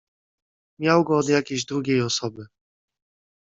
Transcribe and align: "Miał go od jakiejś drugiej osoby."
"Miał 0.79 1.03
go 1.03 1.17
od 1.17 1.29
jakiejś 1.29 1.65
drugiej 1.65 2.01
osoby." 2.01 2.45